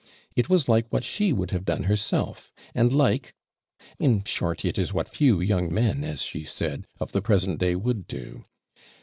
[0.35, 3.35] It was like what she would have done herself, and like
[3.99, 7.75] in short, it is what few young men, as she said, of the present day
[7.75, 8.45] would do.